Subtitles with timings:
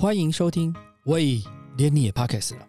[0.00, 0.74] 欢迎收听。
[1.04, 1.42] 喂，
[1.76, 2.66] 连你也 Podcast 了。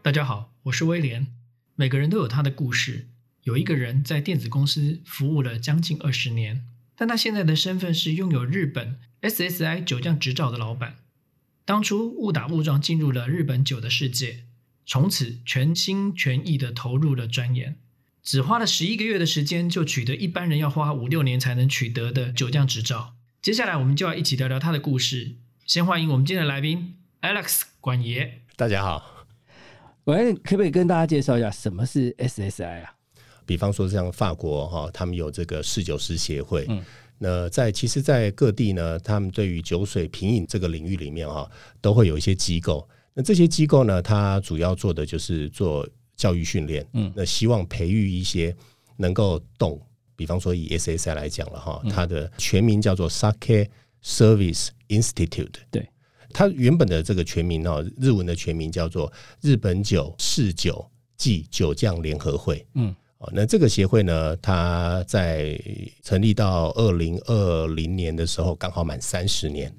[0.00, 1.26] 大家好，我是威廉。
[1.74, 3.08] 每个人都有他的故事。
[3.42, 6.64] 有一个人在电子公司服务了将近二十年，
[6.94, 10.98] 但他现在的身份是拥有日本 SSI 酒匠执照的老板。
[11.64, 14.44] 当初误打误撞进入了日本酒的世界，
[14.86, 17.80] 从此全心全意的投入了钻研。
[18.26, 23.14] 只花了十一个月的时间，就取得一般人要花五六年才能取得的酒匠执照。
[23.40, 25.36] 接下来，我们就要一起聊聊他的故事。
[25.64, 28.42] 先欢迎我们今天的来宾 Alex 管爷。
[28.56, 29.24] 大家好，
[30.06, 32.94] 喂，可不可以跟大家介绍一下什么是 SSI 啊？
[33.46, 36.66] 比方说像法国哈，他们有这个侍酒师协会。
[36.68, 36.82] 嗯，
[37.18, 41.48] 那在其实，在各地呢，他们对于酒水品饮这个领域里面哈，
[41.80, 42.88] 都会有一些机构。
[43.14, 45.88] 那这些机构呢，它主要做的就是做。
[46.16, 48.56] 教育训练，嗯，那希望培育一些
[48.96, 49.78] 能够懂，
[50.16, 53.68] 比方说以 SSI 来讲了哈，它的全名叫做 Sake
[54.02, 55.86] Service Institute，对，
[56.30, 65.60] 它原本的这个全名哦，日文的全名叫做日本酒侍酒暨酒匠联合会，嗯，哦，那这个协会呢，它在
[66.02, 69.70] 成立到二零二零年的时候，刚好满三十年，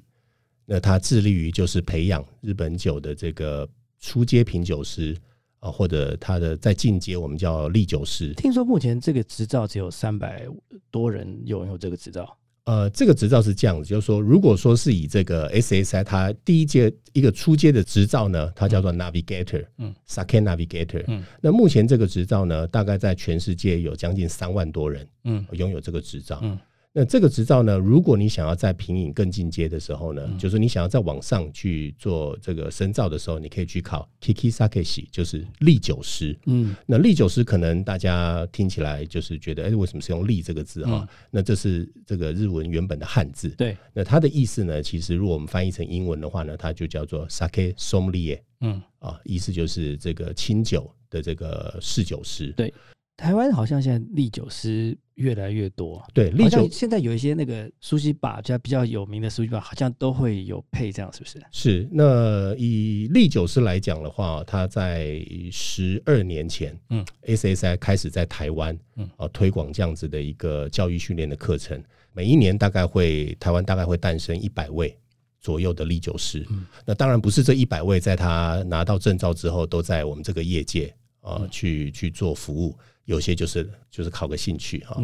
[0.64, 5.16] 那它致力于就是培养日本酒的这个初阶品酒师。
[5.60, 8.32] 啊，或者他的在进阶，我们叫历九师。
[8.34, 10.46] 听说目前这个执照只有三百
[10.90, 12.36] 多人拥有这个执照。
[12.64, 26.58] 呃，这个执照是这样子，就是说，如果说是以这个 SSI 它第一阶一个初阶的执照呢，它叫做 Navigator，嗯，Sake Navigator，嗯，那目前这个执照呢，大概在全世界有将近三万多人，嗯，拥有这个执照，嗯。
[26.98, 27.78] 那这个执照呢？
[27.78, 36.36] 如果你想要在品饮更进阶的时候呢，就是你想要在网上去做这个深造的时候，你可以去考 Kiki Sakeshi，就是历酒师。
[36.46, 41.08] 嗯，那历酒师可能大家听起来就是觉得，哎，为什么是用“历”这个字啊？
[41.30, 43.48] 那这是这个日文原本的汉字。
[43.50, 44.82] 对，那它的意思呢？
[44.82, 48.40] 其实如果我们翻译成英文的话呢，它就叫做 Sake Sommelier。
[48.60, 52.52] 嗯，啊，意思就是这个清酒的这个侍酒师。
[52.56, 52.74] 对。
[53.18, 61.42] 台湾好像现在历酒师越来越多，对，历酒现在有一些那个苏西吧，就比较有名的苏西吧，好像都会有配这样，是不是？
[61.50, 61.88] 是。
[61.90, 65.20] 那以历酒师来讲的话，他在
[65.50, 74.96] 十二年前，嗯，SSI 开始在台湾，嗯，啊，推广这样子的一个教育训练的课程，每一年大概会台湾大概会诞生一百位
[75.40, 76.46] 左右的历酒师。
[76.50, 82.78] 嗯，那当然不是这一百位在他拿到证照之后都在我们这个业界啊去去做服务。
[83.08, 85.02] 有些就是就是考个兴趣哈，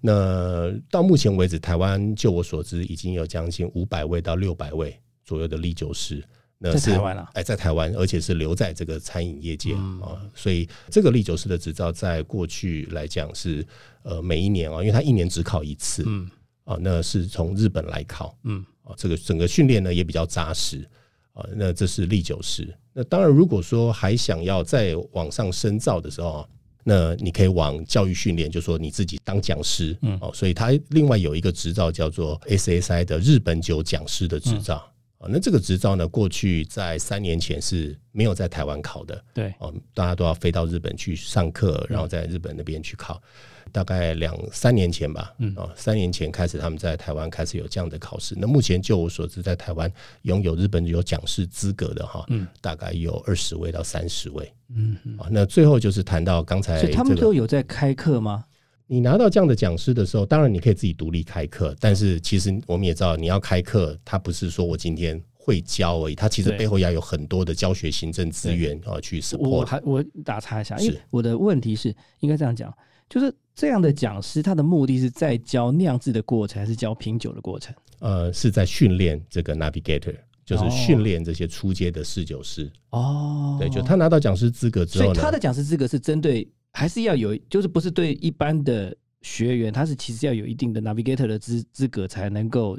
[0.00, 6.24] 那到目前为止，台湾就我所知，已经有将近五百位到六百位左右的立酒师。
[6.62, 13.66] 在台湾了，哎，在台湾，而且是留在这个餐饮业界啊，所以这个历酒师的执照，在过去来讲是
[14.02, 16.30] 呃每一年啊，因为他一年只考一次，嗯，
[16.64, 20.88] 啊，那是从日本来考，嗯，啊，这个整个训练呢也比较扎实
[21.34, 22.74] 啊，那这是历酒师。
[22.94, 26.48] 那当然，如果说还想要再往上深造的时候。
[26.84, 34.76] 那你可以往教育训练，就说你自己当讲师，嗯，哦，所以他另外有一个执照叫做 SSI 的日本酒讲师的执照
[35.18, 35.26] 啊。
[35.28, 43.22] 那这个执照呢，过去在三年前是没有在台湾考的，对，哦，大家都要飞到日本去上课，然后在日本那边去考。
[43.72, 48.36] 大概两三年前吧，嗯啊，三年前开始他们在台湾开始有这样的考试。
[48.38, 49.90] 那目前就我所知，在台湾
[50.22, 55.26] 拥有日本有讲师资格的哈，嗯，大概有二十位到三十位，嗯啊。
[55.30, 58.44] 那最后就是谈到刚才，所以他们都有在开课吗？
[58.86, 69.48] 你拿到这样的讲师的时候，当然你可以自己独立开课，但是其实我们也知道，你要开课，他不是说我今天会教而已，他其实背后要有很多的教学行政资源啊去 support。
[69.48, 72.70] 我还我打岔一下，因为我的问题是应该这样讲，
[73.08, 73.34] 就是。
[73.54, 77.74] 这样的讲师，他的目的是在教酿制的过程，还是教品酒的过程？
[78.00, 80.14] 呃，是在训练这个 navigator，
[80.44, 82.70] 就是训练这些初阶的侍酒师。
[82.90, 92.78] 哦，对，就他拿到讲师资格之后，所以他的讲师资格是针对，还是要有，就是不是对一般的学员，他是其实要有一定的 navigator 的资资格才能够，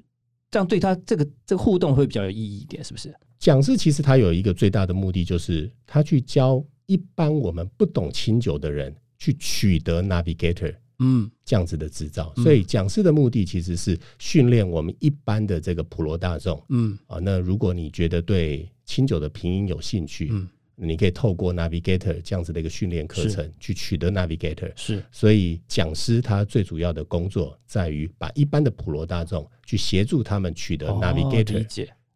[0.51, 3.13] 这样对他这个这个互动会比较有意义一点，是不是？
[3.39, 8.93] 讲师其实他有一个最大的目的，就是他去教一般我们不懂清酒的人。
[9.23, 16.99] 去取得 navigator，嗯，这样子的执照，所以讲师的目的其实是训练我们一般的这个普罗大众，嗯。
[17.07, 31.65] 啊，那如果你觉得对清酒的拼音有兴趣，嗯，你可以透过 navigator 这样子的一个训练课程去取得 navigator，是，所以讲师他最主要的工作在于把一般的普罗大众去协助他们取得 navigator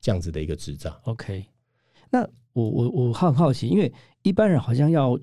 [0.01, 0.99] 这样子的一个执照。
[1.05, 1.45] OK，
[2.09, 3.89] 那我我我很好奇，因为
[4.23, 5.17] 一般人好像要。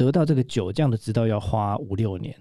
[0.00, 2.34] 得到这个酒匠的执照要花五六年，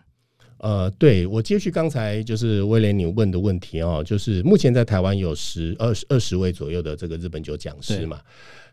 [0.60, 8.22] 呃，对我接续刚才就是威廉你问的问题哦，就是目前在台湾有十二十二十位左右的这个日本酒讲师嘛，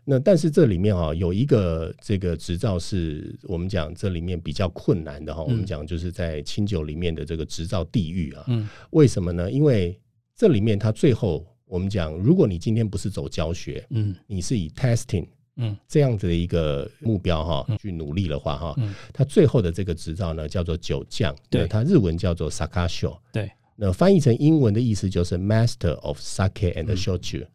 [0.05, 9.51] 那但是这里面啊有一个这个执照是我们讲这里面比较困难的哈，我们讲就是在清酒里面的这个执照地域啊，嗯，为什么呢？
[9.51, 9.99] 因为
[10.33, 15.27] 这里面它最后我们讲，如果你今天不是走教学，嗯，你是以 testing。
[15.57, 18.75] 嗯，这样子的一个目标哈，去努力的话哈，
[19.11, 27.47] 他最后的这个执照呢叫做九匠，对，他日文叫做 sakasho，对，那翻译成英文的意思就是 Master of Sake and Shochu。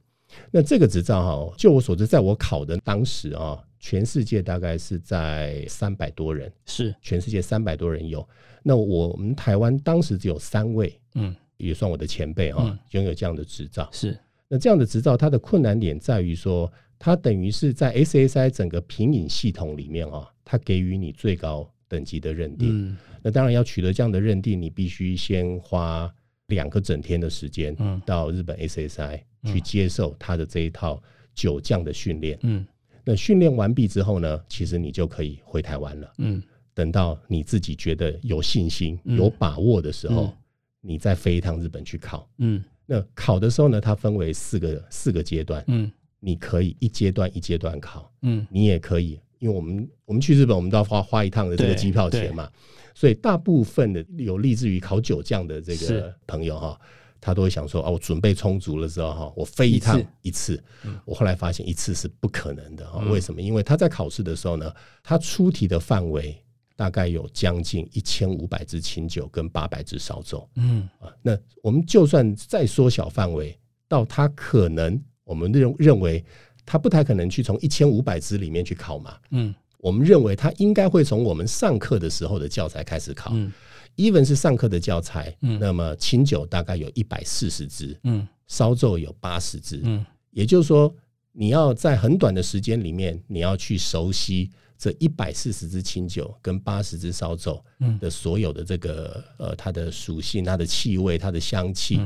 [0.51, 6.93] 那这个执照哈，就我所知，在我考的当时啊，全世界大概是在三百多人，是。
[7.01, 8.27] 全世界三百多人有。
[8.65, 13.89] 那我们台湾当时只有三位，嗯，也算我的前辈哈，拥有这样的执照。
[13.93, 14.19] 是，
[14.49, 16.69] 那这样的执照，它的困难点在于说。
[17.05, 22.97] 它等于是在 SSI 整个品饮系统里面啊，它给予你最高等级的认定。
[23.21, 26.09] 那当然要取得这样的认定，你必须先花
[26.47, 27.77] 两个整天的时间，
[28.07, 31.03] 到日本 SSI 去接受它的这一套
[31.35, 32.39] 酒匠的训练。
[32.43, 32.65] 嗯，
[33.03, 36.13] 那训练完毕之后呢，其实你就可以回台湾了。
[36.19, 36.41] 嗯，
[36.73, 40.33] 等到你自己觉得有信心、有把握的时候，
[40.81, 42.31] 你再飞一趟日本去考。
[42.39, 45.65] 嗯，那考的时候呢，它分为四个四个阶段。
[45.67, 45.91] 嗯。
[46.25, 52.49] 你可以一阶段一阶段考，嗯，你也可以，因为我们我们去日本，我们都要花花一趟的这个机票钱嘛，
[52.95, 56.81] 所以大部分的有立志于考酒匠的这个朋友哈，
[57.21, 60.63] 他都会想说，哦，我准备充足了之后哈，我飞一趟一次，
[61.05, 63.43] 我后来发现一次是不可能的哈，为什么？
[63.43, 64.73] 因为他在考试的时候呢，
[65.03, 66.41] 他出题的范围
[66.77, 70.89] 大概有将近一千五百支清酒跟八百支烧酒，嗯。
[71.01, 73.59] 啊，那我们就算再缩小范围
[73.89, 75.03] 到他可能。
[75.25, 76.25] 我们认认为
[76.65, 83.53] 他不太可能去从一千五百支里面去考嘛，嗯，我们认为他应该会从我们上课的时候的教材开始考，嗯
[83.97, 90.93] ，even 是上课的教材，嗯，那么清酒大概有一百四十支，嗯，烧酎有八十支，嗯，也就是说
[91.33, 97.61] 你要在很短的时间里面，你要去熟悉这一百四十支清酒跟八十支烧酎
[97.99, 102.01] 的所有的这个呃它的属性、它的气味、它的香气。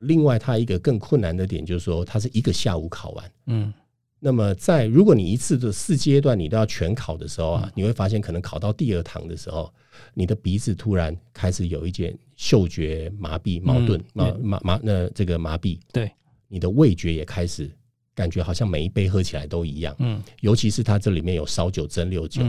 [0.00, 3.32] 另外，它一个更困难的点就是说，它是一个下午考完。
[3.46, 3.72] 嗯，
[4.18, 9.72] 那么在如果你一次的四阶段你都要全考的时候啊，你会发现可能考到第二堂的时候，
[10.14, 15.78] 你的鼻子突然开始有一点嗅觉麻痹、矛盾、麻麻麻那这个麻痹。
[15.92, 16.10] 对，
[16.48, 17.70] 你的味觉也开始
[18.14, 19.94] 感觉好像每一杯喝起来都一样。
[19.98, 22.42] 嗯，尤其是它这里面有烧酒、蒸馏酒，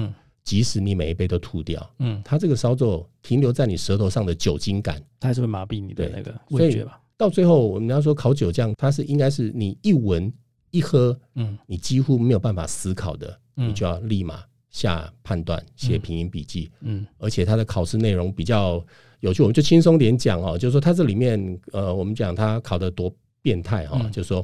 [0.46, 6.98] 即使你每一杯都吐掉，嗯，它这个烧酒停留在你舌头上的酒精感，它还是会麻痹你的那个味觉吧。
[7.22, 10.34] 到最后，我们要说烤酒酱，它是应该是你一闻
[10.72, 18.84] 一喝，嗯，你几乎没有办法思考的，你就要立马下判断，写拼音笔记，嗯，而且它的考试内容比较
[19.20, 24.44] 有趣，我们就轻松点讲哦，就是说它这里面，呃，我们讲它考的多变态哈，就是说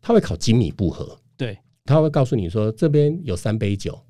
[0.00, 4.00] 它会考精米不合，对，他会告诉你说这边有三杯酒，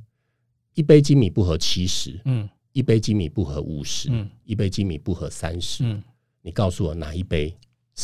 [0.74, 6.02] 一杯精米不合七十，嗯，一杯精米不合五十，嗯，一杯精米不合三十，嗯，
[6.42, 7.56] 你告诉我哪一杯？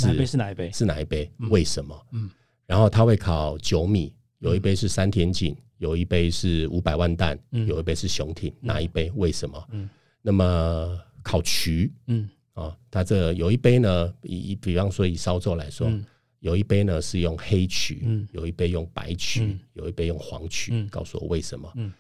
[0.04, 0.70] 哪一杯是哪一杯？
[0.72, 1.30] 是哪一杯？
[1.50, 2.06] 为什么？
[2.12, 2.30] 嗯，
[2.66, 9.10] 然后他会考九米，有一杯是三田井，有一杯是五百万担，有一杯是雄挺，哪一杯？
[9.16, 9.66] 为什么？
[9.70, 9.88] 嗯，
[10.20, 15.90] 那么考曲，嗯啊，他这有一杯呢，以比方说以烧酒来说，
[16.40, 21.72] 有一杯呢是用黑曲，嗯，有一杯用白曲，有一杯用黄曲，告诉我为什么？
[21.76, 21.92] 嗯，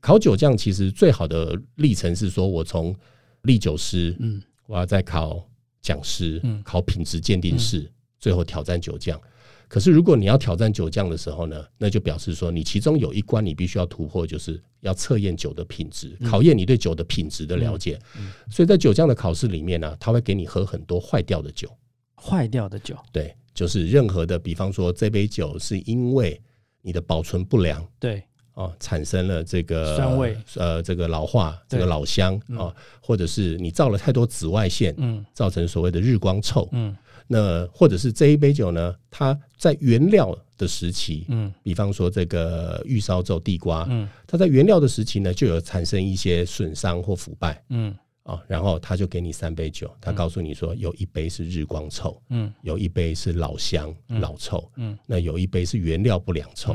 [0.00, 2.96] 考酒匠其实最好的历程是说我从
[3.42, 5.46] 历酒师，嗯，我要再考。
[5.86, 7.88] 讲师考品质鉴定师，
[8.18, 9.20] 最后挑战酒匠。
[9.68, 17.96] 可是如果你要挑战酒匠的时候呢，那就表示说你其中有一关你必须要突破，就是要测验酒的品质，考验你对酒的品质的了解。
[18.50, 21.70] 所以在酒匠的考试里面呢，他会给你喝很多坏掉的酒。
[22.16, 26.40] 坏掉的酒，对，就是任何的，比方说这杯酒是因为
[26.82, 28.24] 你的保存不良，对。
[28.56, 36.96] 哦，产生了这个酸味，呃，这个老化，这个老香啊，或者是你照了太多紫外线，嗯，造成所谓的日光臭，嗯，
[37.26, 56.74] 那或者是这一杯酒呢，它在原料的时期，嗯，比方说这个玉烧酒地瓜，嗯，它在原料的时期呢，就有产生一些损伤或腐败，嗯，啊，然后他就给你三杯酒，他告诉你说，有一杯是日光臭，嗯，有一杯是老香老臭，嗯，那有一杯是原料不良臭。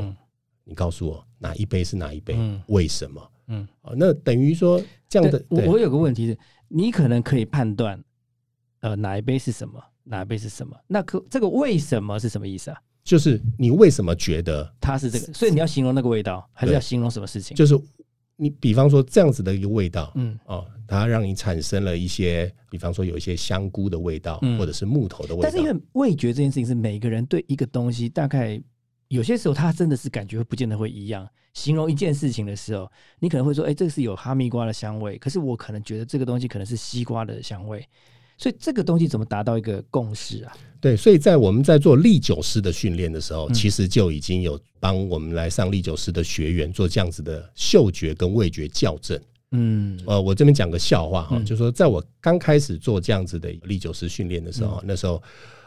[0.64, 2.36] 你告诉我哪一杯是哪一杯？
[2.68, 3.30] 为什么？
[3.48, 5.44] 嗯，哦，那等于说这样的。
[5.48, 6.38] 我我有个问题是，
[6.68, 8.02] 你可能可以判断，
[8.80, 10.76] 呃，哪一杯是什么，哪一杯是什么？
[10.86, 12.80] 那可这个为什么是什么意思啊？
[13.02, 15.32] 就是你为什么觉得它是这个？
[15.32, 17.56] 所以你要形容那个味道，还是要形容什么事情？
[17.56, 17.78] 就是
[18.36, 25.50] 你比方说这样子的一个味道，嗯，哦，它让你产生了一些，比方说有一些香菇的味道，嗯或者是木头的味道。
[25.50, 28.62] 但是因为味觉这件事情是每个人对一个东西大概
[29.12, 31.28] 有些时候它真的是感觉不见得会一样。
[31.52, 32.90] 形容一件事情的时候，
[33.20, 37.86] 你可能会说：“哎、这个是有哈密瓜的香味。”可是我可能觉得这个东西可能是西瓜的香味。
[38.38, 40.56] 所以这个东西怎么达到一个共识啊？
[40.80, 49.20] 对，所以在我们在做历酒师的训练的时候，嗯其实就已经有帮我们来上历酒师的学员做这样子的嗅觉跟味觉校正。
[49.50, 55.22] 嗯呃，我这边讲个笑话哈，嗯就说在我刚开始做这样子的历酒师训练的时候，嗯那时候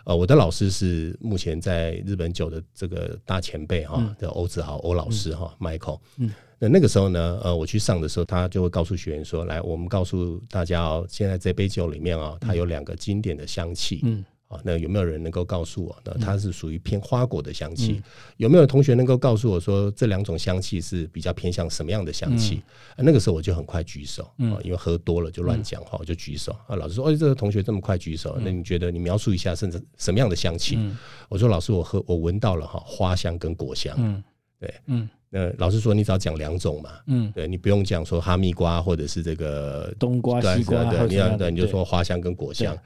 [0.05, 5.99] 呃，我的老师是目前在日本酒的这个大前辈哈嗯的欧子豪欧老师哈，Michael。
[6.17, 13.99] 嗯那那个时候呢，呃，我去上的时候，他就会告诉学员说：“来，我们告诉大家哦，现在这杯酒里面哦，它有两个经典的香气。
[14.03, 15.95] 嗯啊，那有没有人能够告诉我？
[16.03, 17.93] 那它是属于偏花果的香气。
[17.93, 18.03] 嗯
[18.37, 22.61] 有没有同学能够告诉我说这两种香气是比较偏向什么样的香气？
[22.95, 24.29] 啊那个时候我就很快举手，
[24.63, 26.55] 因为喝多了就乱讲话，我就举手。
[26.67, 30.97] 啊，老师说：“哦，这个同学这么快举手，那你觉得你描述一下，甚至什么样的香气？”嗯
[31.29, 33.95] 我说：“老师，我喝我闻到了哈花香跟果香。
[33.97, 34.23] 嗯，
[34.59, 42.77] 对，嗯那老师说你只要讲两种嘛，嗯，对你不用讲说哈密瓜或者是这个冬瓜、西瓜，对，对你就说花香跟果香，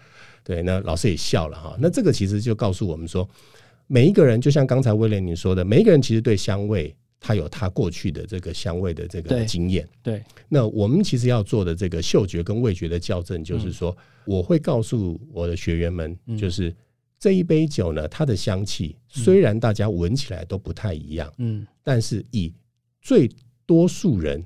[0.43, 1.77] 对，那老师也笑了哈。
[1.79, 3.27] 那这个其实就告诉我们说，
[3.88, 9.88] 每一个人就像刚才威廉你说的，每一个人其实对香味他有他过去的这个香味的这个对经验。
[10.01, 16.74] 对，那我们其实要做的这个嗅觉跟味觉的校正，就是说，我会告诉我的学员们，嗯就是
[17.19, 22.53] 这一杯酒呢，它的香气虽然大家闻起来都不太一样，嗯但是以
[23.01, 23.29] 最
[23.65, 24.43] 多数人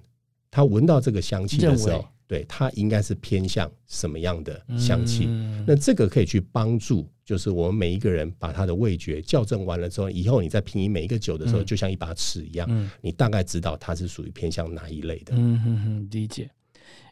[0.50, 5.26] 他闻到这个香气的时候，对它应该是偏向什么样的香气？
[5.28, 15.34] 嗯那这个可以去帮助，就是我们每一个人把他的味觉校正完了之后，以后你在品饮每一个酒的时候，嗯就像一把尺一样，嗯你大概知道它是属于偏向哪一类的。
[15.36, 16.50] 嗯哼哼，理解。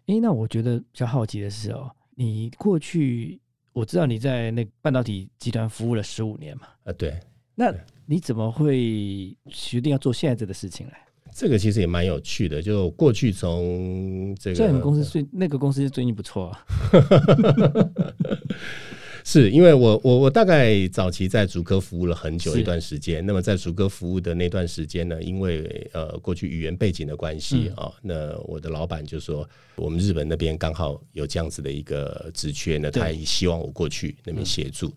[0.08, 3.40] 诶，那我觉得比较好奇的是哦，你过去
[3.72, 7.18] 我知道你在那半导体集团服务了十五年嘛，啊，对，
[7.56, 7.74] 那
[8.06, 11.06] 你怎么会决定要做现在这个事情来？
[11.34, 12.62] 这个其实也蛮有趣的。
[12.62, 16.66] 就过去从这在你们个公司最那个公司最近不错啊，
[19.24, 27.86] 是因为我我我大概早期在竹科服务了很久一段时间，那么在竹科服务的那段时间呢，因为呃过去语言背景的关系嗯。
[27.86, 34.92] 啊、那我的老板就说我们日本那边刚好有这样子的一个职缺呢，他也希望我过去那边协助，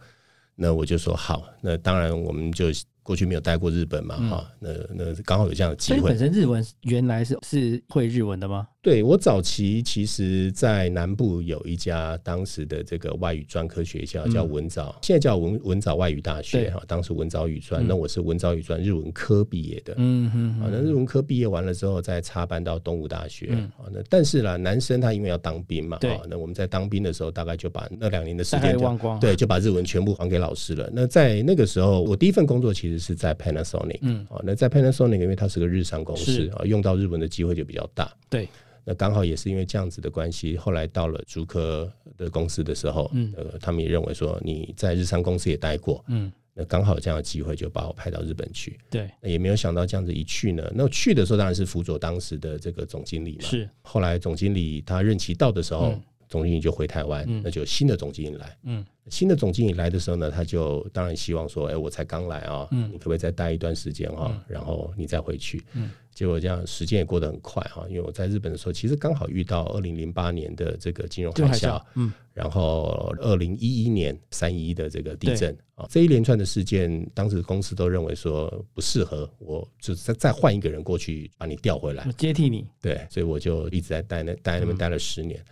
[0.54, 2.66] 那我就说好，那当然我们就
[3.04, 8.66] 过去没有待过日本嘛哈、那那刚好有这样的机会所以本，身日文原来是是会日文的吗？
[8.84, 16.82] 对我早期其实，在南部有一家当时的这个外语专科学校叫文藻，现在叫文文藻外语大学对哈。
[16.86, 19.94] 当时文藻语专，嗯那我是文藻语专日文科毕业的。
[19.96, 23.48] 嗯嗯啊，那，日文科毕业完了之后，再插班到东吴大学。
[23.52, 25.98] 嗯啊，那但是啦，男生他因为要当兵嘛，
[26.28, 30.90] 那我们在当兵的时候，大概就把那两年的时间忘光。，对，就把日文全部还给老师了。
[30.92, 34.00] 那在那个时候，我第一份工作其实是在 Panasonic。
[34.02, 38.14] 嗯，啊，那在 Panasonic 因为它是个日商公司啊，用到日文的机会就比较大。
[38.28, 38.46] 对，
[38.84, 43.32] 那刚好也是因为这样子的关系，后来到了竹科的公司的时候，嗯。
[43.36, 48.78] 呃，他们也认为说你在日商公司也待过，嗯，那刚好有这样的机会就把我派到日本去。
[48.90, 53.48] 对，那也没有想到这样子一去呢，那去的时候当然是辅佐当时的这个总经理嘛。
[53.48, 56.02] 是，后来总经理他任期到的时候，嗯。
[56.26, 57.42] 总经理就回台湾，嗯。
[57.44, 58.56] 那就新的总经理来。
[58.64, 58.84] 嗯。
[59.08, 62.90] 新的总经理来的时候呢，他就当然希望说，哎、我才刚来啊，嗯。
[62.90, 64.40] 你可不可以再待一段时间哈、嗯。
[64.48, 65.62] 然后你再回去。
[65.74, 72.12] 嗯结果这样时间也过得很快哈，因为我在日本的时候，其实刚好遇到二零零八年的这个金融海啸就海啸，，嗯。
[72.34, 82.04] 然后二零一一年三一的这个地震啊，这一连串的事件，当时公司都认为说不适合，我就再再换一个人过去把你调回来。
[82.18, 85.42] 接替你，对，所以我就一直在待那待那边待了十年。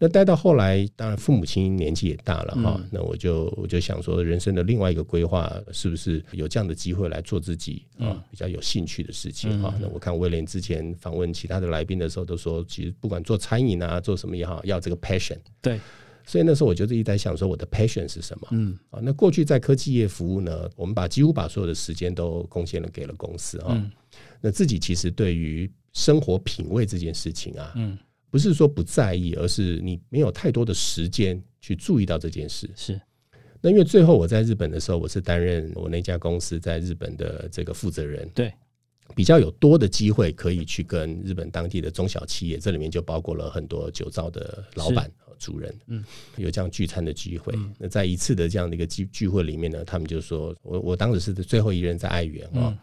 [0.00, 2.88] 那待到后来，当然父母亲年纪也大了哈、嗯。
[2.90, 8.22] 那我就我就想说，人生的另外一个规划，是不是有这样的机会来做自己啊、嗯。
[8.32, 9.80] 比较有兴趣的事情哈、嗯。
[9.82, 15.38] 那我看威廉之前访问其他的来宾的时候，都说，其实不管做餐饮啊，做什么也好，要这个 passion。
[15.60, 15.78] 对，
[16.24, 18.48] 所以那时候我就一直在想说，我的 passion 是什么？
[18.52, 18.78] 嗯。
[18.90, 23.68] 啊，那过去在科技业服务呢，我们把几乎把所有的时间都贡献了给了公司啊。
[23.70, 23.90] 嗯。
[24.40, 27.98] 那自己其实对于生活品味这件事情啊，嗯，
[28.30, 32.68] 不是说不在意，而是你没有太多的时间去注意到这件事。
[32.74, 33.00] 是，
[33.60, 38.52] 那因为最后我在日本的时候，我是担任我那家公司在日本的这个负责人，对，
[39.14, 45.10] 比较有多的机会可以去跟日本当地的中小企业，这里面就包括了很多酒造的老板、
[45.42, 46.04] 主人，嗯，
[46.36, 47.52] 有这样聚餐的机会。
[47.56, 47.74] 嗯。
[47.78, 52.78] 那在一次的这样的一个聚聚会里面呢，他们就说我我当时是最后一任在爱媛啊、嗯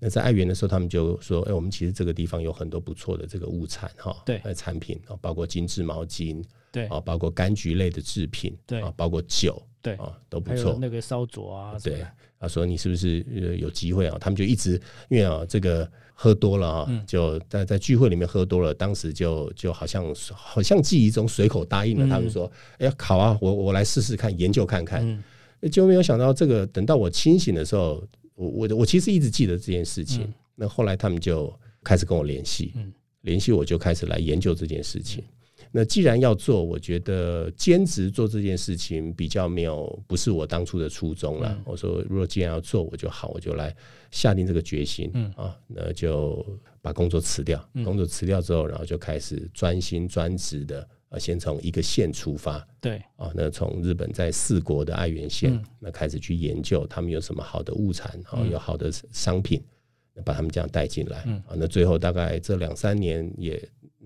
[0.00, 6.40] 那在爱媛的时候，他们就说：“哎，我们其实这个地方有很多不错的这个物产哈，对，产品啊，包括精致毛巾，
[6.70, 6.86] 对。
[6.86, 8.80] 啊，包括柑橘类的制品，对。
[8.80, 10.76] 啊，包括酒，对啊，都不错。
[10.80, 12.04] 那个烧灼啊，对，
[12.38, 13.24] 他说你是不是
[13.58, 14.16] 有机会啊？
[14.20, 25.24] 他们就一直因为啊，这个喝多了啊，就在在聚会里面喝多了，当时就就好像好像记忆中随口答应了，他们说：哎呀，好啊，我我来试试看，研究看看。
[25.72, 28.02] 就没有想到这个，等到我清醒的时候。
[28.38, 32.72] 我我我其实一直记得这件事情，那后来他们就开始跟我联系，
[33.22, 35.24] 联系我就开始来研究这件事情。
[35.70, 41.58] 那既然要做，我觉得兼职做这件事情比较没有不是我当初的初衷了。
[41.64, 43.74] 我说如果既然要做，我就好，我就来
[44.10, 46.44] 下定这个决心，啊，那就
[46.80, 47.62] 把工作辞掉。
[47.84, 50.88] 工作辞掉之后，然后就开始专心专职的。
[51.10, 59.58] 呃，先从一个县出发，对啊，那从日本在四国的爱媛县，那开始去研究他们有什么好的物产，啊，有好的商品，
[60.22, 63.58] 把他们这样带进来，啊，那最后大概这两三年也。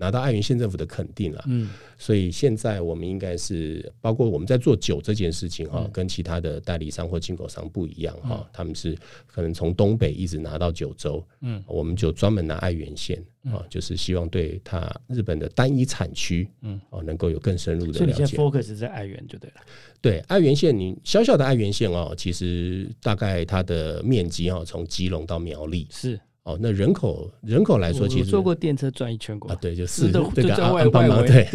[0.02, 17.98] 拿到爱媛县政府的肯定了，嗯，所以现在我们应该是包括我们在做酒这件事情哈，跟其他的代理商或进口商不一样哈，他们是可能从东北一直拿到九州，嗯，我们就专门拿爱媛县啊，就是希望对它日本的单一产区，嗯，哦，能够有更深入的了解。
[17.98, 19.60] 所以你现在 focus 在爱媛就对了。
[20.00, 26.18] 对，爱媛县你小小的爱媛县哦，其实大概它的面积哦，从基隆到苗栗是。
[26.44, 31.48] 哦，那人口人口来说，其实坐过电车转一圈过啊，对，就是这个安邦嘛，对。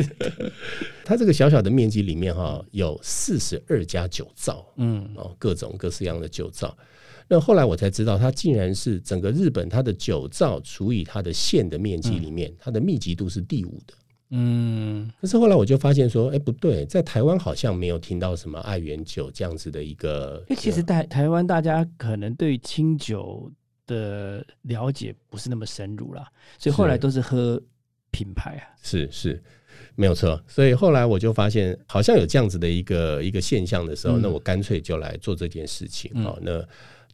[1.04, 6.76] 它这个小小的面积里面哈，有四十二家酒造，嗯，哦，各种各式样的酒造。
[7.28, 13.94] 那后来我才知道，它竟然是整个日本它的酒造除以它的县的面积里面，它的密集度是第五的。
[14.30, 20.42] 嗯，可是后来我就发现说，哎，不对，在台湾好像没有听到什么爱媛酒这样子的一个。
[20.56, 23.52] 其实台台湾大家可能对清酒。
[23.88, 26.28] 的了解不是那么深入了，
[26.60, 27.60] 所以后来都是喝
[28.12, 28.64] 品牌啊。
[28.84, 29.42] 是是，
[29.96, 30.40] 没有错。
[30.48, 36.38] 所以后来我就发现，好像有这样子的一个一个现象的时候，那我干脆就来做这件事情啊。
[36.42, 36.64] 那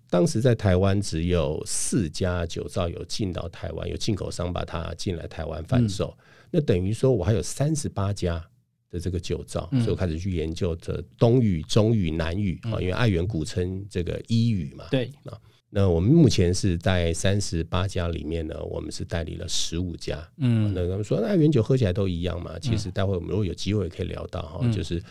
[0.10, 6.16] 当时在台湾只有四家酒造有进到台湾，有进口商把它进来台湾贩售。
[6.52, 8.44] 那等于说我还有三十八家
[8.92, 14.86] 的这个酒造，所以我开始去研究这东语、中语、南语啊，因为爱媛古称这个伊语嘛。
[14.92, 15.38] 对啊。
[15.76, 20.24] 那我们目前是在三十八家里面呢，我们是代理了十五家。
[20.38, 22.60] 嗯，那他们说那原酒喝起来都一样嘛？
[22.60, 25.02] 其实待会我们如果有机会可以聊到哈，就是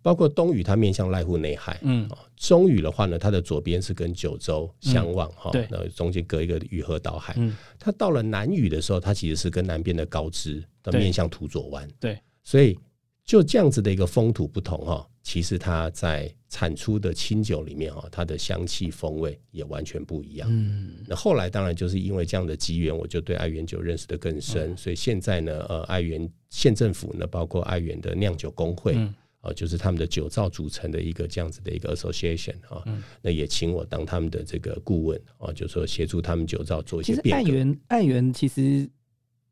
[0.00, 7.34] 包括东屿它面向濑户内海，嗯，中屿的话呢，它的左边是跟九州相望哈，对，那中间隔一个雨河岛海。
[7.36, 11.86] 嗯，它到了南屿的时候，它其实是跟南边的高知的面向土佐湾。
[12.00, 12.78] 对，所以
[13.26, 15.06] 就这样子的一个风土不同哈。
[15.22, 20.48] 其实它在产出的清酒里面哈，它的香气风味也完全不一样。
[20.48, 24.76] 嗯，那后来当然就是因为这样的机缘，我就对爱媛酒认识的更深。
[24.76, 28.96] 所以现在呢，呃，爱媛县政府呢，包括爱媛的酿酒工会
[29.40, 32.84] 啊，就是他们的酒造组成的一个这样子的一个 association 啊，
[33.20, 37.50] 那也请我当他们的这个顾问啊，就说协助他们酒造做一些变革。
[37.50, 38.88] 爱媛爱媛其实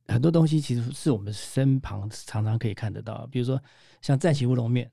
[0.07, 3.61] 很多东西其实是我们身旁常常可以看得到，比如说
[4.03, 4.91] 像战旗乌龙面。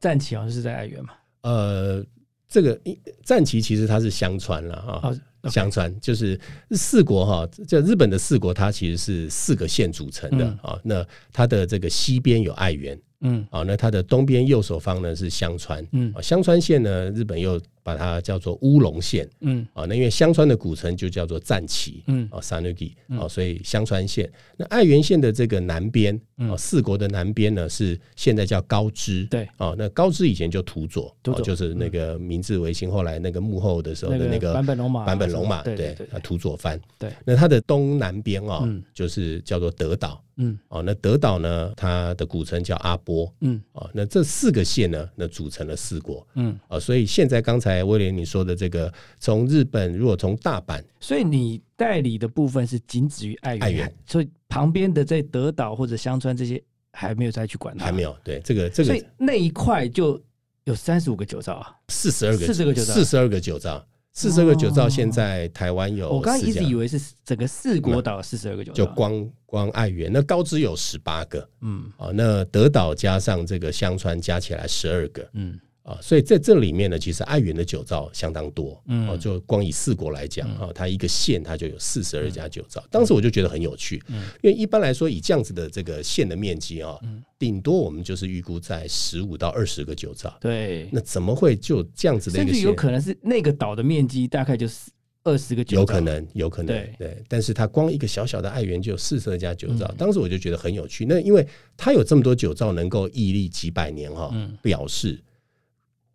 [0.00, 1.10] 战旗好像是在爱媛嘛？
[1.42, 2.02] 呃，
[2.48, 2.80] 这个
[3.22, 5.12] 战旗其实它是相传了啊，
[5.50, 10.80] 相传就是四国哈，就日本的四国，它其实是四个县组成的啊。
[10.82, 17.60] 那它的这个西边有爱媛，嗯，啊，那它的东边右手方呢是香川，嗯，香川县呢，日本又。
[17.82, 19.66] 把它叫做乌龙县，嗯。
[19.72, 22.28] 啊，那因为香川的古城就叫做战旗，嗯。
[22.30, 24.30] 啊，Sanuki 啊，所以香川县。
[24.56, 29.48] 那爱媛县的这个南边啊，四国的南边呢是现在叫高知，对。
[29.56, 37.10] 啊，那高知以前就土佐，就是那个明治维新后来那个幕后的时候的那个版本龙马，版本龙马，对对，土佐藩，对。
[37.24, 40.58] 那它的东南边啊，就是叫做德岛，嗯。
[40.68, 43.60] 哦，那德岛呢，它的古城叫阿波，嗯。
[43.72, 46.58] 啊，那这四个县呢，那组成了四国，嗯。
[46.68, 47.69] 啊，所以现在刚才。
[47.84, 58.14] 威廉，你说的这个，从日本如果从大阪，所以你代理的部分是仅止于爱媛，所以旁边的在德岛或者香川这些还没有再去管它，还没有。
[58.22, 60.20] 对，这个这个，所以那一块就
[60.64, 64.88] 有三十五个酒造啊，四十二个，四十个酒造，四十二个酒造，四十二个酒造。
[64.88, 75.58] 现在台湾有，我刚刚一直以为是整个四国岛四十二个酒造，就光光爱媛，那高知有十八个，嗯，啊，那德岛加上这个香川加起来十二个，嗯。
[75.90, 82.82] 啊，所以在这里面呢，其实爱媛的酒造相当多，嗯，就光以四国来讲啊，它一个县它就有四十二家酒造。
[82.90, 86.98] 当时我就觉得很有趣，嗯，因为一般来说以这样子的这个县的面积啊，
[87.38, 92.52] 顶多我们就是预估在十五到二十个酒造，对，那怎么会就这样子的一个？
[92.52, 94.90] 甚至有可能是那个岛的面积大概就是
[95.22, 97.22] 二十个酒造有可能，有可能，对对。
[97.28, 101.04] 但是它光一个小小的爱媛就有四十二家酒造，嗯当时我就觉得很有趣。
[101.04, 105.20] 那因为它有这么多酒造能够屹立几百年哈、嗯表示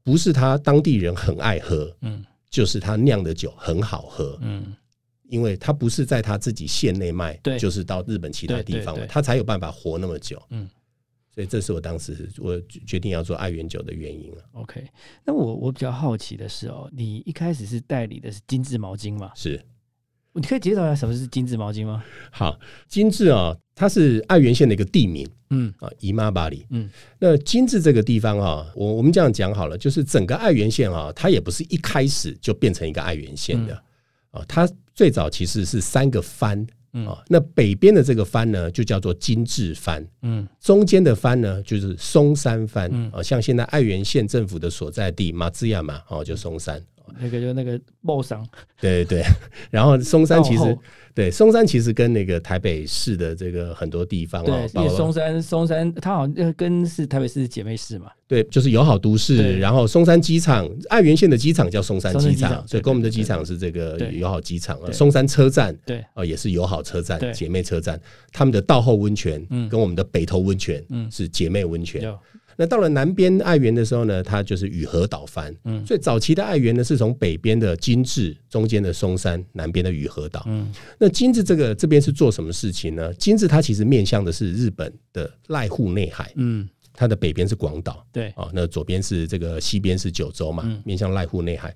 [0.05, 4.39] 不是他当地人很爱喝，嗯就是他酿的酒很好喝。
[4.41, 4.73] 嗯
[5.27, 10.39] 因为他不是在他自己县内卖，对就是到日本其他地方他才有办法活那么久。
[10.51, 10.69] 嗯，
[11.33, 14.43] 所以这是我当时我决定要做爱媛酒的原因了。
[14.53, 14.87] ，OK。
[15.25, 19.31] 那我我比较好奇的是哦，你一开始是代理的是精致毛巾嘛？
[19.35, 19.59] 是
[20.35, 22.03] 你可以介绍一下什么是精致毛巾吗？
[22.29, 26.65] 好，精致啊，它是爱媛县的一个地名嗯啊，姨妈巴里。
[26.71, 33.73] 嗯那精致这个地方啊，我我们这样讲好了，就是整个爱媛县啊，它也不是一开始就变成一个爱媛县的
[34.31, 40.05] 啊，它最早其实是三个藩嗯啊，那北边的这个藩呢，就叫做金治藩。
[40.21, 46.81] 嗯中间的藩呢，就是松山藩嗯啊，像现在爱媛县政府的所在地马兹亚嘛，哦，就松山。
[47.19, 48.45] 那个就那个茂商
[48.79, 49.25] 对对对，
[49.71, 50.77] 然后松山其实
[51.13, 58.11] 对松山其实跟那个台北市的这个很多地方对松山松山它好像呃跟是台北市姐妹市嘛。
[58.27, 67.99] 对，就是友好都市，然后松山机场，爱媛县的机场叫松山机场，所以跟我们的机场是这个友好机场松山车站对，啊也是友好车站，姐妹车站，
[68.33, 72.01] 他们的道后温泉嗯跟我们的北投温泉嗯是姐妹温泉。
[72.57, 75.55] 有那到了南边爱媛的时候呢，它就是雨河岛藩。
[75.65, 80.43] 嗯所以早期的爱媛呢，是从北边的金治，中间的松山，南边的雨河岛。
[80.47, 83.13] 嗯那金治这个这边是做什么事情呢？
[83.15, 88.07] 金治它其实面向的是日本的濑户内海，嗯它的北边是广岛。
[88.11, 91.75] 对啊，那左边是这个，西边是九州嘛，嗯面向濑户内海。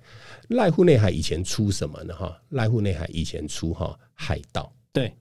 [0.49, 2.13] 濑户内海以前出什么呢？
[2.15, 5.13] 哈，濑户内海以前出哈海盗，对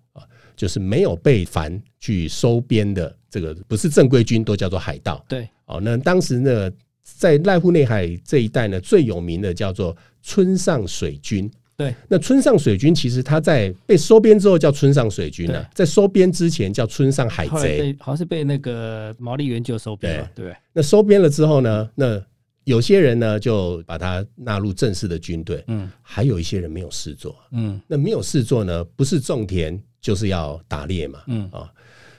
[0.58, 5.24] 就是没有被凡去收编的这个，不是正规军，都叫做海盗。
[5.28, 6.70] 对哦，那当时呢，
[7.04, 11.48] 在濑户内海这一带呢，最有名的叫做村上水军。
[11.76, 17.94] 对，那村上水军其实他在被收编之后叫村上水军啊，在收编之前叫村上海贼。
[18.00, 20.56] 好像是被那个毛利元就收编了，对不对？
[20.72, 22.20] 那收编了之后呢，那
[22.64, 27.36] 有些人呢就把他纳入正式的军队，嗯还有一些人没有事做。
[27.52, 31.22] 嗯那没有事做呢，不是种田就是要打猎嘛。
[31.26, 31.48] 嗯。
[31.52, 31.70] 啊，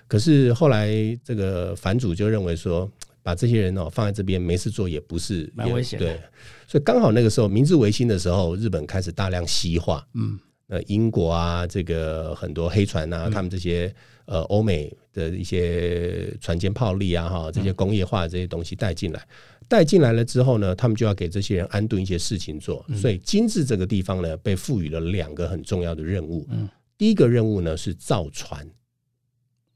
[0.07, 0.89] 可是后来
[1.23, 2.89] 这个反主就认为说，
[3.21, 6.05] 把这些人哦放在这边没事做也不是蛮危险的。
[6.05, 6.21] 对，
[6.67, 10.39] 所以刚好那个时候明治维新的时候，日本开始大量西化，嗯。
[10.71, 13.91] 那英国啊，这个很多黑船啊，他们这些
[14.25, 19.27] 呃欧美的一些船舰炮力啊，哈，这些工业化的这些东西带进来，
[19.67, 26.47] 带进来了之后呢，他们就要给这些人安顿一些事情做，所以金治这个地方呢，被赋予了两个很重要的任务。
[26.51, 28.69] 嗯第一个任务呢是造船，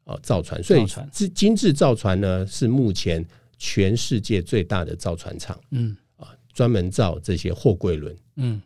[0.04, 3.26] 哦，造船，所以金金治造船呢是目前
[3.58, 8.16] 全世界最大的造船厂嗯啊，专门造这些货柜轮。
[8.36, 8.62] 嗯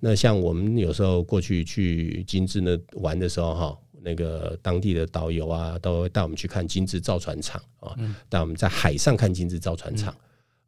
[0.00, 7.94] 那像我们有时候过去去金治那玩的时候哈，那个当地的导游啊，都会带我们去看金治造船厂啊，
[8.28, 10.16] 带我们在海上看金治造船厂。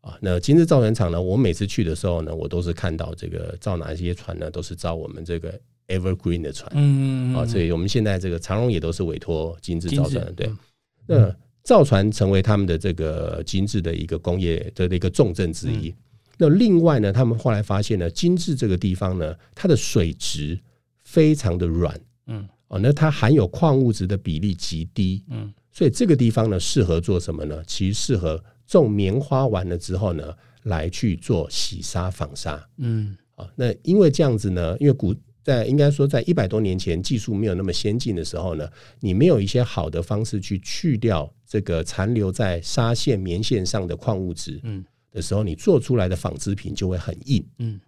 [0.02, 1.20] 啊，那金治造船厂呢？
[1.20, 4.50] 我每次去的时候呢，我都是看到这个造哪些船呢？
[4.50, 6.70] 都是造我们这个 Evergreen 的船。
[6.74, 10.50] 嗯啊，所以我们现在这个长荣也都是委托金致造船的，对。
[11.06, 15.94] 那造船成为他们的这个金致的一个工业的一个重镇之一。
[16.38, 20.58] 那另外呢，他们后来发现呢，金致这个地方呢，它的水质
[21.04, 27.62] 非常的软嗯哦，那它含有矿物质的比例极低，嗯所以这个地方呢，适合做什么呢？
[27.66, 32.68] 其实适合种棉花完了之后呢，来去做洗沙纺纱。
[32.78, 38.68] 嗯啊，那因为这样子呢，因为古在应该说在一百多年前技术没有那么先进的时候呢，
[39.00, 47.44] 你没有一些好的方式去去掉这个残留在纱线、棉线上的矿物质嗯的时候，你做出来的纺织品就会很硬。
[47.58, 47.80] 嗯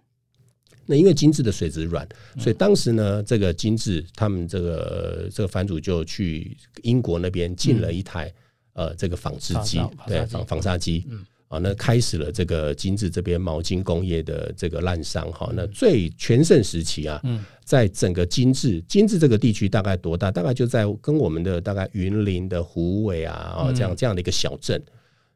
[0.85, 2.05] 那因为金致的水质软，
[2.37, 8.29] 所以当时呢，这个金致他们这个这个藩主就去英国那边进了一台、
[8.73, 11.25] 呃这个纺织机对纺纺纺纱机，嗯。
[11.53, 20.31] 啊，那开始了这个金致这边毛巾工业的这个滥觞哈，那最全盛时期啊，嗯在整个金致金致这个地区大概多大？
[20.31, 24.81] 大概就在跟我们的大概云林的湖尾啊，啊这样这样的一个小镇，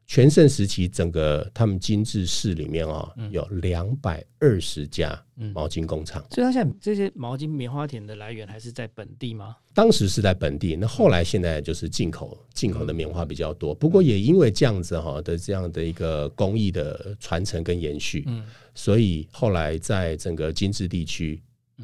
[0.08, 6.24] 全盛时期整个他们精致市里面啊，有两百二十家毛巾工厂。
[6.30, 9.54] 所以他现在这些毛巾棉花田的来源还是在本地吗？
[9.74, 13.74] 当时是在本地，那后来现在就是进口，进口的棉花比较多。
[13.74, 18.42] 不过也因为这样子哈的这样的一个工艺的传承跟延续，嗯
[18.74, 21.38] 所以后来在整个精致地区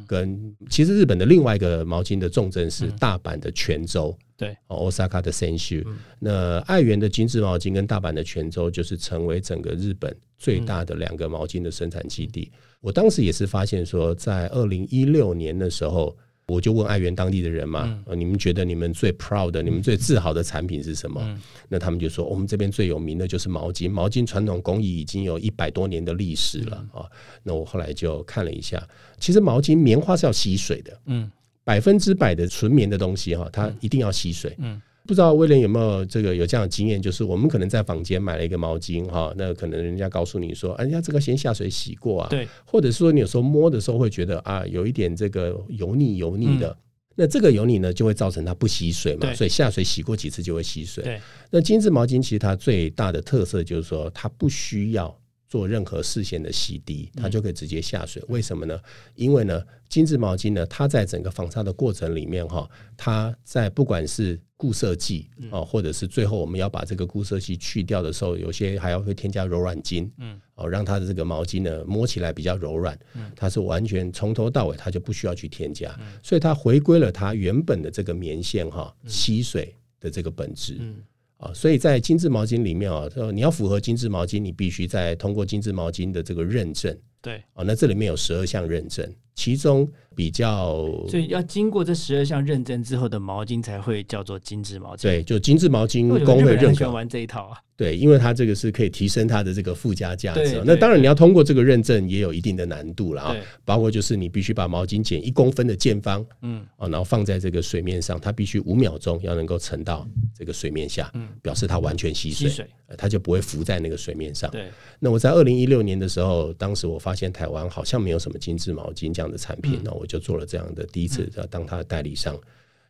[0.06, 5.84] 跟其实日本的另外一个毛巾的重镇是大阪的泉州，对哦，Osaka 的 Senshu。
[6.18, 12.50] 那爱媛的精致毛巾跟大阪的泉州，就是成为整个日本最大的两个毛巾的生产基地。
[12.80, 16.16] 我当时也是发现说，在二零一六年的时候。
[16.46, 21.40] 我就问爱媛当地的人嘛，你们觉得你们最 proud、你们最自豪的产品是什么？
[21.68, 23.90] 那他们就说，我们这边最有名的就是毛巾。
[23.90, 27.06] 毛巾传统工艺已经有一百多年的历史了啊。
[27.42, 28.86] 那我后来就看了一下，
[29.18, 31.30] 其实毛巾棉花是要吸水的，嗯，
[31.64, 34.80] 百分之百的纯棉的东西哈，它一定要吸水，嗯。
[35.06, 37.00] 不知道威廉有没有这个有这样的经验？
[37.00, 42.28] 就是我们可能在房间买了一个毛巾哈，那可能人家告诉你说，哎呀，这个先下水洗过啊。
[42.30, 46.74] 对，或者说你有时候摸的时候会觉得啊，有一点这个油腻油腻的，
[47.16, 51.04] 那这个油腻呢就会造成它不吸水嘛，所以下水洗过几次就会吸水。
[51.04, 55.14] 对，那精致毛巾其实它最大的特色就是说它不需要。
[55.54, 58.20] 做任何事先的洗涤，它就可以直接下水。
[58.26, 58.76] 为什么呢？
[59.14, 72.98] 因为呢，精致毛巾呢，它在整个纺纱的过程里面哈，它在不管是固色剂啊，或者是最后我们要把这个固色剂去掉的时候，有些还要会添加柔软巾，嗯，哦，让它的这个毛巾呢摸起来比较柔软。
[73.14, 80.78] 嗯，它是完全从头到尾它就不需要去添加，所以它回归了它原本的这个棉线哈吸水的这个本质。
[80.80, 80.96] 嗯。
[81.44, 86.96] 啊，所以在精致毛巾里面啊，你要符合精致毛巾，你必须在通过精致毛巾的这个认证。
[87.20, 95.02] 对，啊，那这里面有十二项认证，其中比较，所以要经过这十二项认证之后的毛巾才会叫做精致毛巾。
[95.02, 96.90] 对，就精致毛巾工会认可。
[96.90, 97.58] 玩这一套啊。
[97.76, 100.62] 对，因为它这个是可以提升它的这个附加价值。
[100.64, 103.36] 那当然，你要通过这个认证也有一定的难度了啊。
[103.64, 110.06] 包括就是你必须把毛巾剪一公分的见方，嗯，啊，然后放在这个水面上，它必须五秒钟要能够沉到
[110.38, 112.64] 这个水面下，嗯，表示它完全吸水，
[112.96, 114.48] 它就不会浮在那个水面上。
[114.52, 114.68] 对。
[115.00, 122.38] 那我在二零一六年的时候，当时我发现台湾好像没有什么精致毛巾这样的产品，那我就做了这样的第一次要当他的代理商。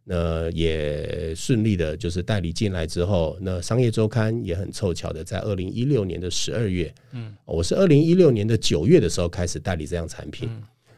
[0.06, 10.50] 那也顺利的，就是代理进来之后，那商业周刊也很凑巧的，在二零一六年的十二月，嗯，我是二零一六年的九月的时候开始代理这样产品。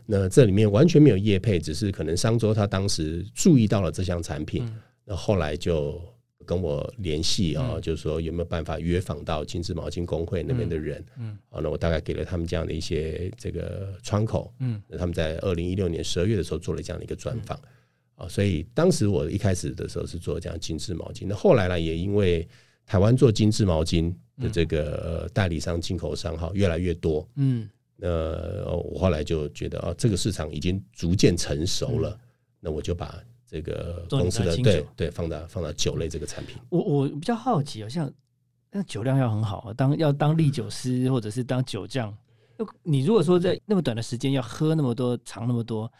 [0.07, 4.69] 那这里面完全没有业配，只是可能商周他当时注意到了这项产品，
[5.05, 6.01] 那后来就
[6.47, 17.61] 跟我联系啊，就是说有没有办法约访到精致毛巾工会那边的人，嗯，啊，那我大概给了他们这样的一些这个窗口，嗯，那他们在二零一六年十二月的时候做了这样的一个专访。
[18.15, 22.49] 啊，所以当时我一开始的时候是做这样精致毛巾，那后来呢，也因为
[22.87, 28.09] 台湾做精致毛巾的这个代理商、进口商哈越来越多，嗯，那
[28.75, 32.19] 我后来就觉得啊，这个市场已经逐渐成熟了，
[32.59, 36.57] 那我就把这个公司的对对放到放到酒类这个产品。
[36.69, 38.13] 我我比较好奇，好像
[38.71, 42.13] 那酒量要很好，当要当利酒师或者是当酒匠，
[42.83, 45.91] 你如果说在那么短的时间要喝那么多、尝那么多。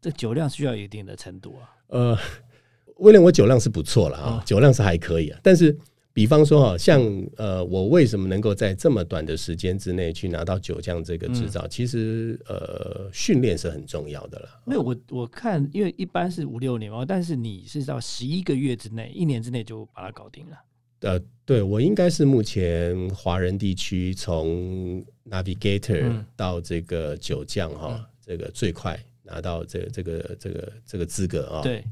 [0.00, 1.74] 这酒量需要一定的程度啊。
[1.88, 2.16] 呃，
[2.98, 5.40] 威廉，我酒量是不错了啊，酒量是还可以啊。
[5.42, 5.76] 但是，
[6.18, 7.00] 比方说哈，像
[7.36, 11.64] 呃，我为什么能够在这么短的时间之内去拿到酒匠这个执照？
[11.68, 14.48] 其实呃，训练是很重要的了。
[14.66, 20.56] 没有，我我看，因为一般是五六年嘛，但是你是到十一个月之内，一年之内就把它搞定了。
[21.02, 25.00] 呃，对我应该是目前华人地区从
[25.30, 28.98] navigator 到这个酒匠哈，这个最快。
[29.22, 31.84] 拿到这这个这个这个资格啊，对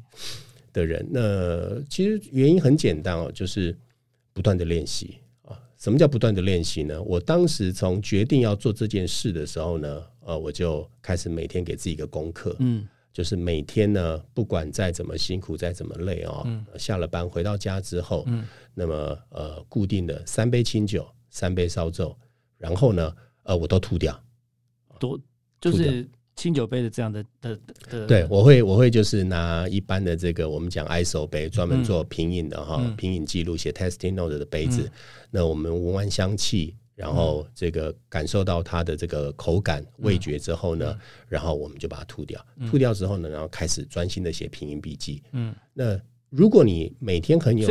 [0.73, 3.77] 的人，那其实原因很简单哦，就是
[4.37, 5.17] 不断的练习
[5.49, 5.57] 啊。
[5.79, 7.03] 什么叫不断的练习呢？
[7.03, 16.47] 我当时从决定要做这件事的时候呢，呃，我就开始每天给自己一个功课，嗯，就是每天呢，不管再怎么辛苦，再怎么累哦，
[16.79, 18.45] 下了班回到家之后，嗯，
[18.75, 22.15] 那么呃，固定的三杯清酒，三杯烧酒，
[22.59, 24.23] 然后呢，呃，我都吐掉，
[25.01, 25.19] 多
[25.59, 26.07] 就是。
[26.37, 27.59] 清酒杯的这样的的
[27.91, 34.91] 的，对我会我会就是拿一般的这个我们讲 ISO 杯，专门做品饮的哈，品饮记录写 testing note 的杯子。
[35.31, 40.97] 那我们闻完香气，然后这个感受到它的这个口感味觉之后呢，
[41.27, 42.45] 然后我们就把它吐掉。
[42.71, 45.23] 吐掉之后呢，然后开始专心的写品饮笔记。
[45.33, 47.67] 嗯，那如果你每天很有，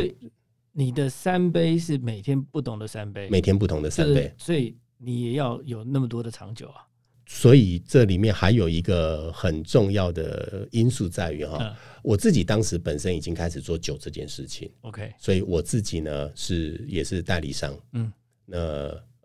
[0.72, 6.82] 你的三杯是每天不同的三杯，每天不同的三杯，所以你也要有那么多的长久啊。
[7.28, 14.70] 所以这里面还有一个很重要的因素在于哈，我自己当时本身已经开始做酒这件事情。
[14.82, 17.76] OK，所以我自己呢是也是代理商。
[17.94, 18.14] 嗯，
[18.46, 18.58] 那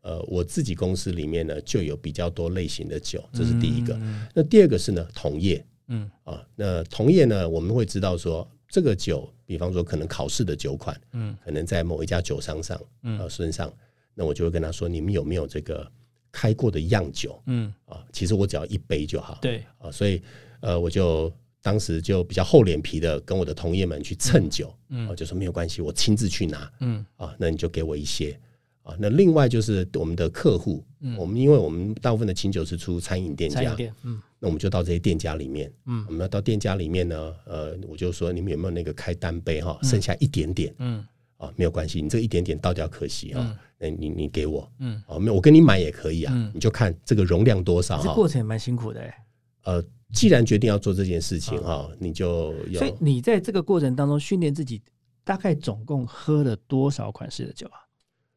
[0.01, 4.01] 呃我自己公司里面呢就有比较多类型的酒，这是第一个。
[4.35, 5.65] 那第二个是呢同业。
[5.89, 13.71] 嗯啊，那同业呢我们会知道说这个酒，比方说可能考试的酒款，嗯，可能在某一家酒商上，嗯身上，
[14.15, 15.87] 那我就会跟他说，你们有没有这个？
[16.33, 17.73] 开过的样酒，嗯。
[17.87, 19.64] 啊，其实我只要一杯就好，对。
[19.79, 20.23] 啊，所以
[20.61, 28.38] 呃，我就当时就比较厚脸皮的跟我的同业们去蹭酒，嗯，就说没有关系，我亲自去拿，嗯，啊，那你就给我一些，
[28.83, 41.07] 啊，那另外就是我们的客户，嗯，我们因为我们大部分的清酒是出餐饮店家，嗯，那我们就到这些店家里面，嗯，我们要到店家里面呢，呃，我就说你们有没有那个开单杯哈，剩下一点点，嗯，
[41.40, 49.03] 啊，没有关系，你这一点点倒掉可惜啊，那你你给我，嗯，啊，没有，我跟你买也可以啊，你就看这个容量多少，这过程也蛮辛苦的，
[49.64, 49.85] 呃。
[50.12, 54.83] 既然决定要做这件事情哈，你就所以你在这个过程当中训练自己，
[55.22, 57.79] 大概总共喝了多少款式的酒啊？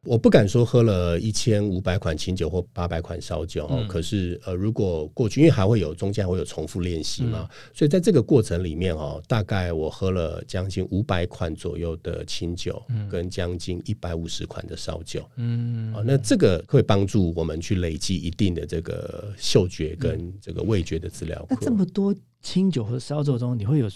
[0.04, 23.88] 我不敢说喝了一千五百款清酒或八百款烧酒，可是呃，如果过去因为还会有中间还会有重复练习嘛，所以在这个过程里面哦，大概我喝了将近五百款左右的清酒，跟将近一百五十款的烧酒，嗯，啊，那这个会帮助我们去累积一定的这个嗅觉跟这个味觉的资料那这么多清酒和烧酒中，你会有？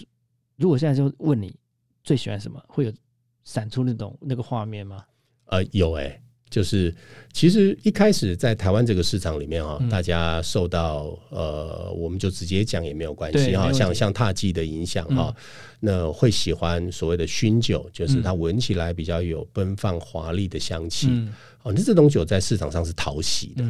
[0.57, 1.55] 如果现在就问你
[2.03, 2.93] 最喜欢什么，会有
[3.45, 5.05] 闪出那种那个画面吗？
[5.49, 6.95] 呃，有哎，就是
[7.33, 15.35] 其实一开始在台湾这个市场里面哈，大家受到呃，我们就直接讲也没有关系哈，像像踏迹的影响哈，
[15.81, 21.09] 那会喜欢所谓的熏酒，就是它闻起来比较有奔放华丽的香气
[21.63, 23.65] 哦，那这种酒在市场上是讨喜的，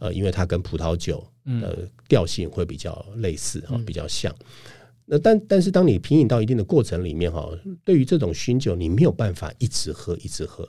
[0.00, 1.78] 呃，因为它跟葡萄酒呃
[2.08, 4.34] 调性会比较类似哈，比较像。
[5.10, 7.48] 那但但是当你品饮到一定的过程里面哈，
[7.82, 10.68] 对于这种熏酒，你没有办法一直喝一直喝。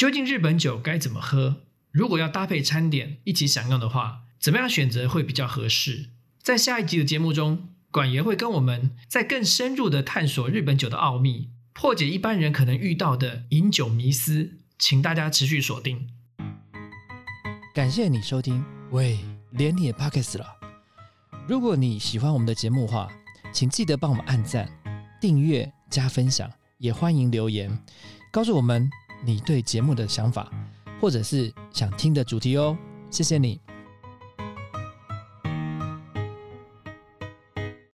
[0.00, 1.56] 究竟日本酒该怎么喝？
[1.90, 6.06] 如果要搭配餐点一起享用的话，怎么样选择会比较合适？
[6.42, 16.08] 在下一集的节目中，管爷会跟我们再更深入的探索日本酒的奥秘，破解一般人可能遇到的饮酒迷思，请大家持续锁定。
[17.74, 19.18] 感谢你收听，喂，
[19.50, 20.46] 连你也 p o c k e t 了。
[21.46, 23.06] 如果你喜欢我们的节目话，
[23.52, 24.66] 请记得帮我们按赞、
[25.20, 27.78] 订阅、加分享，也欢迎留言
[28.32, 28.90] 告诉我们。
[29.24, 30.50] 你对节目的想法，
[31.00, 32.76] 或者是想听的主题哦，
[33.10, 33.60] 谢谢你。